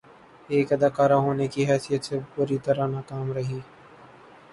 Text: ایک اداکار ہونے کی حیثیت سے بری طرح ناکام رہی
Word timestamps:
ایک 0.49 0.71
اداکار 0.73 1.11
ہونے 1.25 1.47
کی 1.47 1.65
حیثیت 1.69 2.01
سے 2.05 2.19
بری 2.35 2.57
طرح 2.65 2.87
ناکام 2.87 3.31
رہی 3.31 3.59